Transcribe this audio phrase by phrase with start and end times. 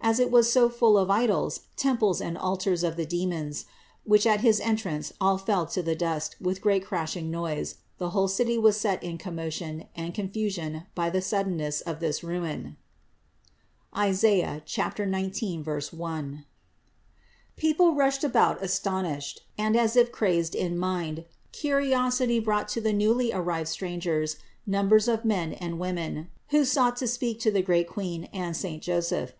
[0.00, 3.66] As it was so full of idols, temples and altars of the demons,
[4.04, 8.08] which at his entrance all fell to the dust with great crashing and noise, the
[8.16, 12.78] whole city was set in commotion and confusion by the suddenness of this ruin
[13.94, 14.22] (Is.
[14.24, 16.44] 19, 1).
[17.58, 23.30] People rushed about astonished and as if crazed in mind; curiosity brought to the newly
[23.30, 24.36] arrived strangers
[24.66, 28.82] numbers of men and women, who sought to speak to the great Queen and saint
[28.82, 29.34] Joseph.